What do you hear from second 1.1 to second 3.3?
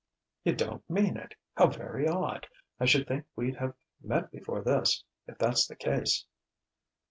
it. How very odd! I should think